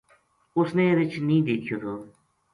اس 0.57 0.69
نے 0.77 0.85
رچھ 0.97 1.17
نیہہ 1.27 1.45
دیکھیو 1.47 1.77
تھو 1.81 1.93